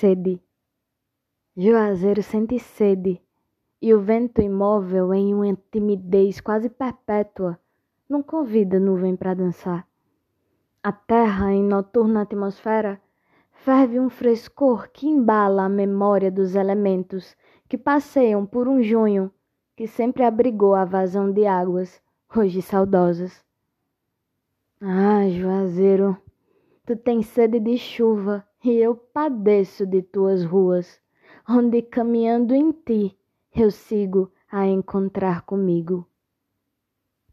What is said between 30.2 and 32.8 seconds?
ruas, onde caminhando em